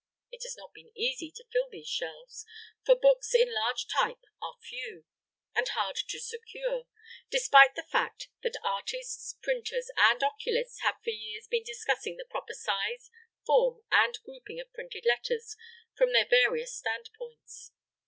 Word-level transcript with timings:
It 0.31 0.41
has 0.41 0.57
not 0.57 0.73
been 0.73 0.91
easy 0.97 1.29
to 1.35 1.45
fill 1.53 1.69
these 1.69 1.85
shelves, 1.87 2.43
for 2.83 2.95
books 2.95 3.35
in 3.35 3.53
large 3.53 3.85
type 3.85 4.23
are 4.41 4.57
few, 4.59 5.05
and 5.55 5.67
hard 5.67 5.95
to 5.95 6.19
secure, 6.19 6.85
despite 7.29 7.75
the 7.75 7.83
fact 7.83 8.27
that 8.41 8.57
artists, 8.63 9.37
printers, 9.43 9.91
and 9.97 10.23
oculists 10.23 10.79
have 10.79 10.95
for 11.03 11.11
years 11.11 11.45
been 11.47 11.63
discussing 11.65 12.17
the 12.17 12.25
proper 12.25 12.55
size, 12.55 13.11
form, 13.45 13.83
and 13.91 14.17
grouping 14.25 14.59
of 14.59 14.73
printed 14.73 15.05
letters 15.05 15.55
from 15.93 16.13
their 16.13 16.25
various 16.27 16.75
standpoints. 16.75 17.71